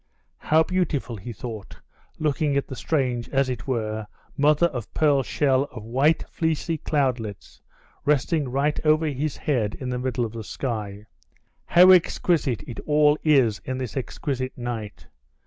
[0.39, 1.77] "How beautiful!" he thought,
[2.17, 7.61] looking at the strange, as it were, mother of pearl shell of white fleecy cloudlets
[8.03, 11.05] resting right over his head in the middle of the sky.
[11.67, 15.05] "How exquisite it all is in this exquisite night!